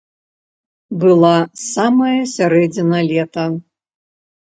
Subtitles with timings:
[1.03, 1.35] Была
[1.73, 3.49] самая сярэдзіна лета.